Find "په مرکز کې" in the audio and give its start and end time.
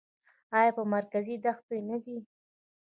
0.77-1.37